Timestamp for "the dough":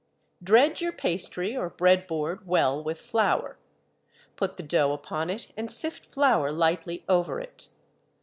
4.57-4.93